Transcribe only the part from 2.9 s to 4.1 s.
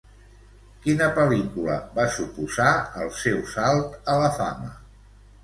el seu salt